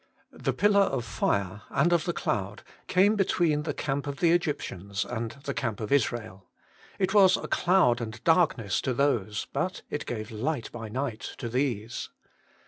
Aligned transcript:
The 0.33 0.51
pillar 0.51 0.79
of 0.81 1.05
fire 1.05 1.61
and 1.69 1.93
of 1.93 2.05
the 2.05 2.11
cloud 2.11 2.63
came 2.87 3.15
between 3.15 3.61
the 3.61 3.73
camp 3.75 4.07
of 4.07 4.19
the 4.19 4.31
Egyptians 4.31 5.05
and 5.05 5.33
the 5.43 5.53
camp 5.53 5.79
of 5.79 5.91
Israel: 5.91 6.49
it 6.97 7.13
was 7.13 7.37
a 7.37 7.47
cloud 7.47 8.01
and 8.01 8.23
darkness 8.23 8.81
to 8.81 8.95
those, 8.95 9.45
but 9.53 9.83
it 9.91 10.07
gave 10.07 10.31
light 10.31 10.71
by 10.71 10.89
night 10.89 11.33
to 11.37 11.47
these. 11.47 12.09